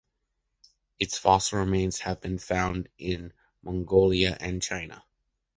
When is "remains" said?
1.59-1.99